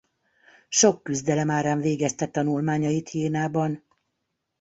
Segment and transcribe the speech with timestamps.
[0.69, 3.83] Sok küzdelem árán végezte tanulmányait Jénában.